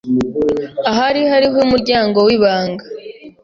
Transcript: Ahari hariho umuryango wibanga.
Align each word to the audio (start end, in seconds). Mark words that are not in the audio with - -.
Ahari 0.89 1.21
hariho 1.31 1.57
umuryango 1.65 2.17
wibanga. 2.27 2.83